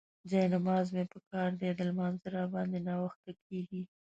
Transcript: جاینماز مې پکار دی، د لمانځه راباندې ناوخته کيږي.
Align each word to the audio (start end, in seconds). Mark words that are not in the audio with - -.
جاینماز 0.29 0.85
مې 0.95 1.03
پکار 1.13 1.49
دی، 1.59 1.69
د 1.73 1.79
لمانځه 1.89 2.27
راباندې 2.37 2.79
ناوخته 2.87 3.31
کيږي. 3.45 3.81